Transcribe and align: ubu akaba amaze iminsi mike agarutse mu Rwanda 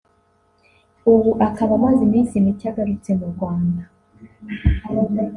ubu 1.13 1.29
akaba 1.47 1.71
amaze 1.79 2.01
iminsi 2.07 2.43
mike 2.43 2.65
agarutse 2.71 3.09
mu 3.19 3.25
Rwanda 3.33 3.83